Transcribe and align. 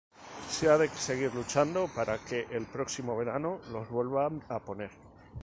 Se 0.53 0.67
ha 0.67 0.79
de 0.79 0.87
seguir 0.87 1.35
luchando 1.35 1.87
para 1.95 2.17
que 2.17 2.47
el 2.49 2.65
próximo 2.65 3.15
verano 3.15 3.59
los 3.71 3.87
vuelvan 3.87 4.43
a 4.49 4.57
poner. 4.57 4.89